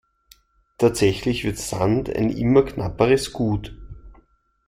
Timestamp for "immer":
2.31-2.65